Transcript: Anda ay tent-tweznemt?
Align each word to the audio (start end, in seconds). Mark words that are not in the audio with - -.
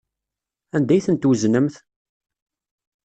Anda 0.75 0.93
ay 0.93 1.03
tent-tweznemt? 1.05 1.75